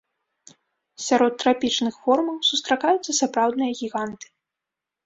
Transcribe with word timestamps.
Сярод 1.09 1.31
трапічных 1.45 1.93
формаў 2.07 2.37
сустракаюцца 2.51 3.11
сапраўдныя 3.21 3.71
гіганты. 3.85 4.27